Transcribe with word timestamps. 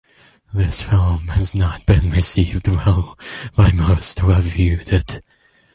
This 0.51 0.81
film 0.81 1.27
has 1.27 1.53
not 1.53 1.85
been 1.85 2.09
received 2.09 2.67
well 2.67 3.19
by 3.55 3.71
most 3.71 4.17
who 4.17 4.29
have 4.29 4.45
viewed 4.45 4.89
it. 4.89 5.23